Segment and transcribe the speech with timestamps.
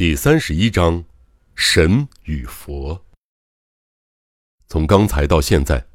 [0.00, 1.04] 第三十一章，
[1.54, 3.04] 神与佛。
[4.66, 5.88] 从刚才到现在，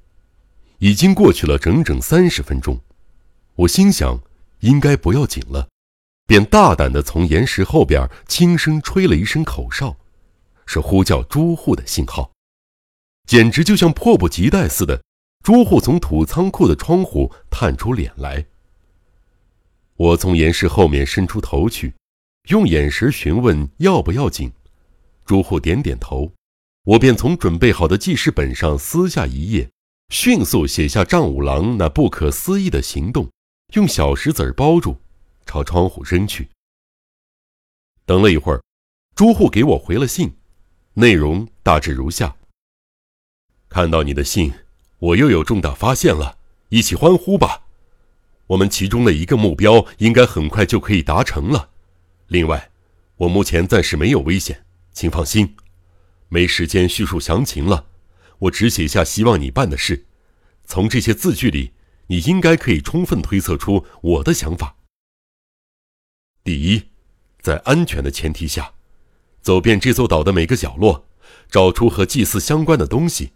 [0.77, 2.79] 已经过去了整整三十分钟。
[3.55, 4.21] 我心想，
[4.59, 5.69] 应该不要紧了，
[6.27, 9.97] 便大胆的从岩石后边轻声吹了一声口哨，
[10.67, 12.31] 是呼叫朱户的信号。
[13.27, 15.01] 简直就像迫不及待似的，
[15.43, 18.45] 朱户从土仓库的窗户探出脸来。
[19.95, 21.95] 我从岩石后面伸出头去。
[22.47, 24.51] 用眼神询问要不要紧，
[25.25, 26.31] 朱户点点头，
[26.83, 29.67] 我便从准备好的记事本上撕下一页，
[30.09, 33.27] 迅速写下丈五郎那不可思议的行动，
[33.73, 34.97] 用小石子儿包住，
[35.47, 36.47] 朝窗户扔去。
[38.05, 38.61] 等了一会儿，
[39.15, 40.31] 朱户给我回了信，
[40.93, 42.35] 内容大致如下：
[43.69, 44.53] 看到你的信，
[44.99, 46.37] 我又有重大发现了，
[46.69, 47.63] 一起欢呼吧！
[48.45, 51.71] 我们其中的一个目标应该很快就可以达成了。
[52.35, 52.69] 另外，
[53.15, 55.55] 我目前暂时没有危险，请放心。
[56.27, 57.87] 没时间叙述详情了，
[58.39, 60.05] 我只写下希望你办的事。
[60.65, 61.71] 从这些字句里，
[62.07, 64.75] 你应该可以充分推测出我的想法。
[66.43, 66.89] 第一，
[67.39, 68.73] 在安全的前提下，
[69.41, 71.07] 走遍这座岛的每个角落，
[71.49, 73.31] 找出和祭祀相关的东西，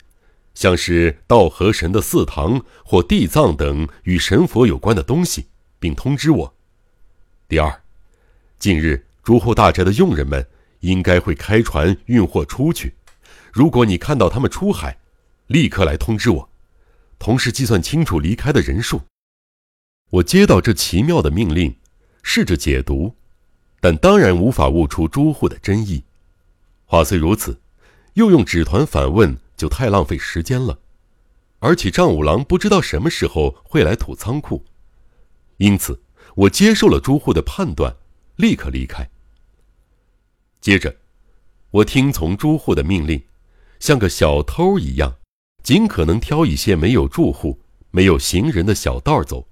[0.54, 5.46] 像是道和神的祠堂或地藏等与神佛有关的东西，
[5.80, 6.54] 并通知我。
[7.48, 7.84] 第二。
[8.60, 10.46] 近日，朱户大宅的佣人们
[10.82, 12.94] 应该会开船运货出去。
[13.54, 14.98] 如果你看到他们出海，
[15.48, 16.50] 立刻来通知我，
[17.18, 19.04] 同时计算清楚离开的人数。
[20.10, 21.74] 我接到这奇妙的命令，
[22.22, 23.16] 试着解读，
[23.80, 26.04] 但当然无法悟出朱户的真意。
[26.84, 27.62] 话虽如此，
[28.16, 30.78] 又用纸团反问就太浪费时间了，
[31.60, 34.66] 而且丈五郎不知道什么时候会来土仓库，
[35.56, 36.02] 因此
[36.36, 37.96] 我接受了朱户的判断。
[38.40, 39.06] 立刻离开。
[40.62, 40.96] 接着，
[41.72, 43.22] 我听从朱户的命令，
[43.82, 45.14] 像个小偷一样，
[45.62, 47.60] 尽可能挑一些没有住户、
[47.92, 49.46] 没有行人的小道走，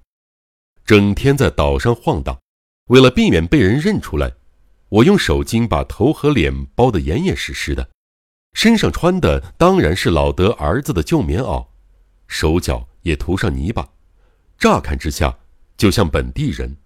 [0.86, 2.40] 整天在岛上晃荡。
[2.86, 4.32] 为了避免被人认出来，
[4.88, 7.90] 我用手巾把头和脸包得严严实实的，
[8.54, 11.68] 身上穿的当然是老德儿子的旧棉袄，
[12.28, 13.90] 手脚也涂上泥巴，
[14.58, 15.40] 乍看之下
[15.76, 16.78] 就像本地人。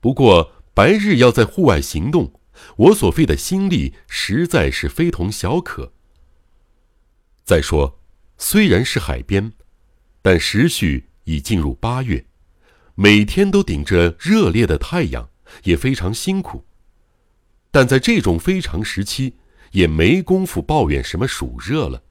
[0.00, 2.32] 不过，白日要在户外行动，
[2.76, 5.92] 我所费的心力实在是非同小可。
[7.44, 8.00] 再说，
[8.38, 9.52] 虽然是海边，
[10.20, 12.26] 但时序已进入八月，
[12.96, 15.30] 每天都顶着热烈的太阳，
[15.62, 16.64] 也非常辛苦。
[17.70, 19.36] 但在这种非常时期，
[19.70, 22.02] 也没工夫抱怨什么暑热了。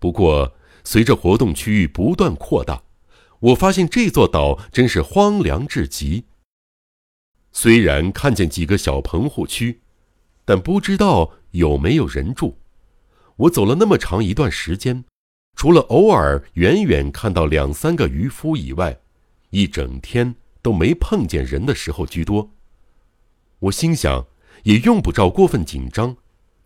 [0.00, 2.82] 不过，随着活动区域不断扩大，
[3.38, 6.24] 我发现这座岛真是荒凉至极。
[7.56, 9.80] 虽然看见几个小棚户区，
[10.44, 12.58] 但不知道有没有人住。
[13.36, 15.04] 我走了那么长一段时间，
[15.56, 19.00] 除了偶尔远远看到两三个渔夫以外，
[19.50, 22.50] 一整天都没碰见人的时候居多。
[23.60, 24.26] 我心想，
[24.64, 26.16] 也用不着过分紧张，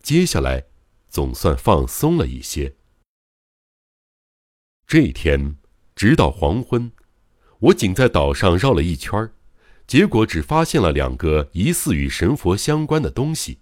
[0.01, 0.65] 接下来
[1.07, 2.75] 总算放松了一些。
[4.87, 5.55] 这一天，
[5.95, 6.91] 直到黄昏，
[7.59, 9.33] 我仅在岛上绕了一圈儿。
[9.89, 13.57] 结果只发现了两个疑似与神佛相关的东西。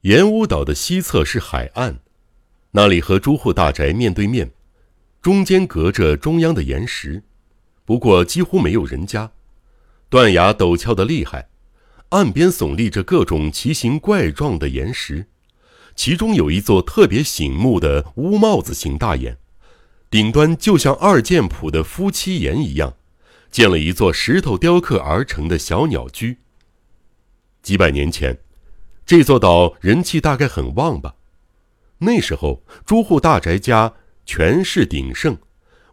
[0.00, 2.00] 岩屋岛的西侧是海岸，
[2.72, 4.50] 那里和朱户大宅面对面，
[5.22, 7.22] 中间隔着中央的岩石，
[7.84, 9.30] 不过几乎没有人家，
[10.08, 11.48] 断崖陡峭的厉害，
[12.08, 15.26] 岸边耸立着各种奇形怪状的岩石，
[15.94, 19.38] 其中有一座特别醒目的乌帽子形大岩，
[20.10, 22.96] 顶端就像二剑谱的夫妻岩一样。
[23.50, 26.38] 建了一座石头雕刻而成的小鸟居。
[27.62, 28.38] 几百年前，
[29.04, 31.16] 这座岛人气大概很旺吧。
[31.98, 33.94] 那时候，朱户大宅家
[34.24, 35.36] 权势鼎盛，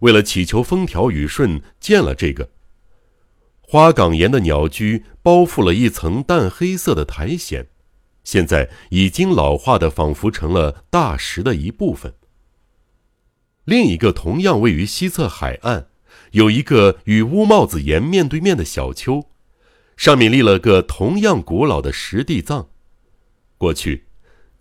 [0.02, 2.50] 为了祈求风调雨顺，建了这个
[3.62, 7.66] 花岗岩的鸟居，包覆了一层淡黑色的苔藓，
[8.24, 12.14] 现在已经老化的仿佛成了大石的一部分。
[13.64, 15.88] 另一个同样位于西侧海岸。
[16.32, 19.30] 有一个与乌帽子岩面对面的小丘，
[19.96, 22.70] 上面立了个同样古老的石地藏。
[23.58, 24.06] 过去，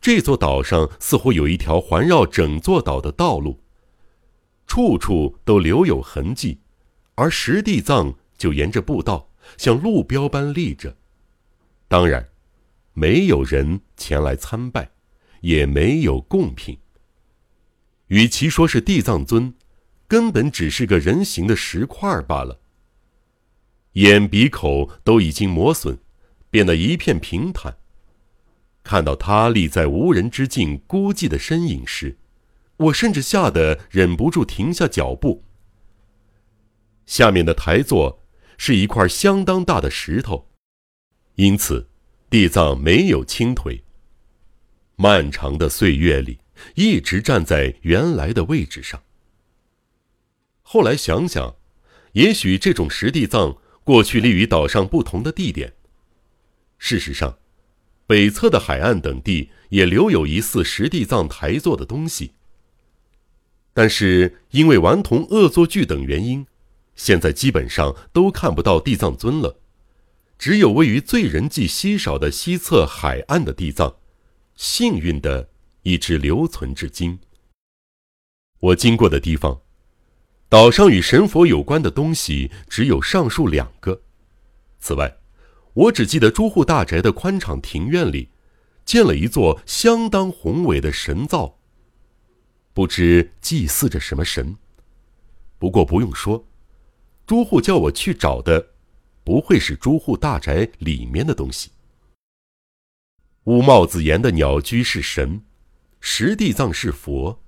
[0.00, 3.60] 这座岛上似乎有一条环绕整座岛的道路，
[4.66, 6.60] 处处都留有痕迹，
[7.16, 10.96] 而石地藏就沿着步道像路标般立着。
[11.88, 12.28] 当然，
[12.92, 14.90] 没有人前来参拜，
[15.40, 16.78] 也没有贡品。
[18.08, 19.54] 与其说是地藏尊。
[20.06, 22.60] 根本只是个人形的石块罢了。
[23.92, 25.98] 眼鼻口都已经磨损，
[26.50, 27.76] 变得一片平坦。
[28.82, 32.18] 看到他立在无人之境孤寂的身影时，
[32.76, 35.44] 我甚至吓得忍不住停下脚步。
[37.06, 38.22] 下面的台座
[38.58, 40.50] 是一块相当大的石头，
[41.36, 41.88] 因此
[42.28, 43.84] 地藏没有倾腿。
[44.96, 46.40] 漫长的岁月里，
[46.74, 49.02] 一直站在原来的位置上。
[50.66, 51.54] 后来想想，
[52.14, 55.74] 也许这种石地藏过去立于岛上不同的地点。
[56.78, 57.38] 事实上，
[58.06, 62.32] 北侧的海岸等地也留有疑似石地藏台座的东西，
[63.72, 66.46] 但是因为顽童恶作剧等原因。
[66.96, 69.58] 现在基本上都看不到地藏尊了，
[70.38, 73.96] 只有位于最人迹稀少的西侧海岸的地藏，
[74.54, 75.48] 幸运的
[75.82, 77.18] 一直留存至今。
[78.60, 79.60] 我经过的地方，
[80.48, 84.02] 岛上与神佛有关的东西只有上述两个。
[84.78, 85.16] 此外，
[85.72, 88.28] 我只记得朱户大宅的宽敞庭院里，
[88.84, 91.58] 建了一座相当宏伟的神灶，
[92.72, 94.56] 不知祭祀着什么神。
[95.58, 96.46] 不过不用说。
[97.26, 98.74] 朱户叫我去找的，
[99.24, 101.70] 不会是朱户大宅里面的东西。
[103.44, 105.42] 乌帽子岩的鸟居是神，
[106.00, 107.42] 石地藏是佛，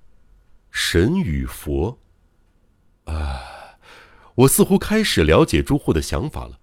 [0.71, 1.99] 神与佛。
[3.07, 3.79] 啊，
[4.35, 6.59] 我似乎开始了解朱户的想法了。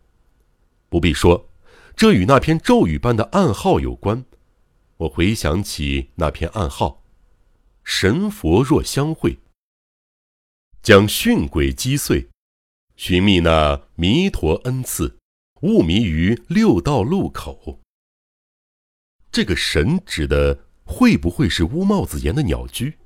[0.88, 1.48] 不必说，
[1.96, 4.24] 这与那篇咒语般的暗号有关。
[4.98, 7.02] 我回想起那篇暗号：
[7.82, 9.40] 神佛若相会，
[10.82, 12.28] 将训鬼击碎。
[12.96, 15.18] 寻觅那弥陀恩赐，
[15.62, 17.80] 误迷于六道路口。
[19.32, 22.98] 这个神指的会不会是乌帽子岩的鸟居？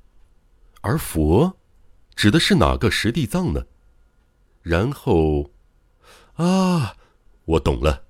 [0.81, 1.57] 而佛
[2.19, 3.63] 指的是哪个石地藏呢？
[4.61, 5.51] 然后，
[6.33, 6.97] 啊，
[7.45, 8.03] 我懂了，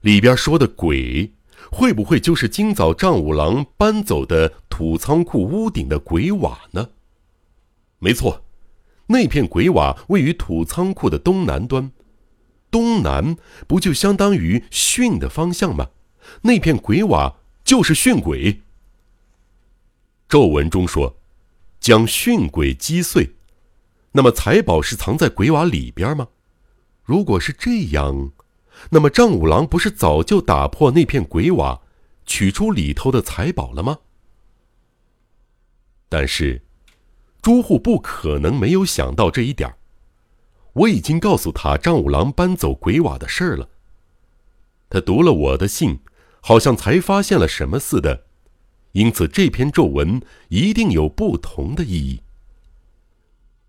[0.00, 1.32] 里边说的鬼，
[1.72, 6.90] 会不会就是今早丈五郎搬走的土仓库屋顶的鬼瓦呢？
[7.98, 8.44] 没错。
[9.08, 11.90] 那片鬼瓦位于土仓库的东南端，
[12.70, 15.88] 东南不就相当于巽的方向吗？
[16.42, 18.60] 那片鬼瓦就是巽鬼。
[20.28, 21.18] 咒文中说，
[21.80, 23.34] 将巽鬼击碎。
[24.18, 26.26] 那么财宝是藏在鬼瓦里边吗？
[27.04, 28.32] 如果是这样，
[28.90, 31.80] 那么丈五郎不是早就打破那片鬼瓦，
[32.26, 33.96] 取出里头的财宝了吗？
[36.08, 36.60] 但是。
[37.40, 39.72] 朱户不可能没有想到这一点
[40.72, 43.68] 我已经告诉他丈五郎搬走鬼瓦的事儿了。
[44.90, 46.00] 他读了我的信，
[46.40, 48.24] 好像才发现了什么似的，
[48.90, 52.20] 因此这篇咒文一定有不同的意义。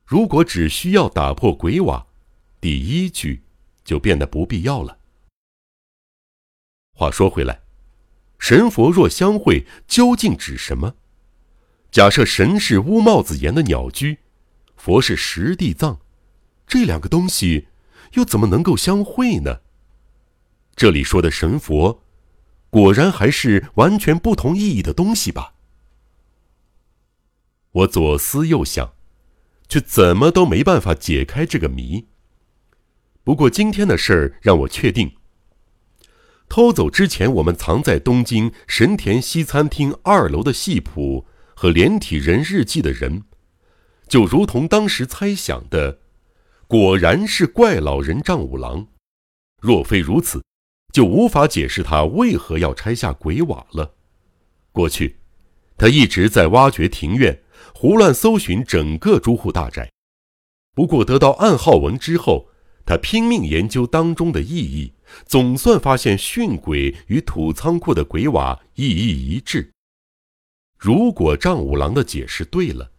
[0.10, 2.08] 如果只需要打破鬼瓦，
[2.60, 3.44] 第一句
[3.84, 4.98] 就变得不必要了。
[6.96, 7.62] 话说回来，
[8.40, 10.96] 神佛若相会，究竟指什么？
[11.92, 14.18] 假设神是乌帽子岩的鸟居，
[14.76, 16.00] 佛是石地藏，
[16.66, 17.68] 这两个东西
[18.14, 19.62] 又怎么能够相会呢？
[20.76, 22.02] 这里说的神佛，
[22.72, 25.54] 果然还是完全不同意义的东西吧？
[27.72, 28.96] 我左思右想，
[29.70, 32.08] 却怎么都没办法解开这个谜。
[33.24, 35.14] 不过今天的事儿让我确定，
[36.50, 41.26] 偷走之前我们藏在东京神田西餐厅二楼的戏谱。
[41.62, 43.26] 和连体人日记的人，
[44.08, 46.00] 就如同当时猜想的，
[46.68, 48.88] 果然是怪老人丈五郎。
[49.62, 50.42] 若非如此，
[50.94, 53.96] 就无法解释他为何要拆下鬼瓦了。
[54.72, 55.18] 过去，
[55.78, 57.42] 他一直在挖掘庭院，
[57.82, 59.90] 胡乱搜寻整个朱户大宅。
[60.76, 62.50] 不过得到暗号文之后，
[62.86, 64.92] 他拼命研究当中的意义，
[65.26, 69.72] 总算发现训鬼与土仓库的鬼瓦意义一致。
[70.78, 72.92] 如果丈五郎的解释对了，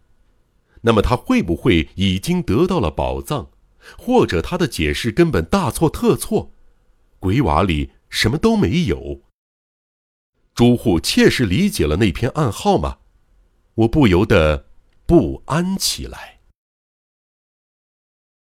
[0.81, 3.51] 那么他会不会已经得到了宝藏，
[3.99, 6.53] 或者他的解释根本大错特错？
[7.19, 9.21] 鬼瓦里什么都没有。
[10.55, 12.97] 朱户切实理解了那篇暗号吗？
[13.75, 14.65] 我不由得
[15.11, 16.40] 不安起来。